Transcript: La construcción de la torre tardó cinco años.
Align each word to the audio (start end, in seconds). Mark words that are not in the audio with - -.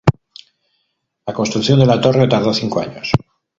La 1.27 1.31
construcción 1.31 1.77
de 1.79 1.85
la 1.85 2.01
torre 2.01 2.27
tardó 2.27 2.55
cinco 2.55 2.79
años. 2.79 3.11